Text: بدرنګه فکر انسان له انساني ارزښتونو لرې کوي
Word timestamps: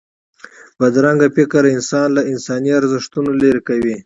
بدرنګه 0.79 1.27
فکر 1.37 1.61
انسان 1.75 2.07
له 2.17 2.21
انساني 2.31 2.71
ارزښتونو 2.79 3.29
لرې 3.41 3.61
کوي 3.67 3.95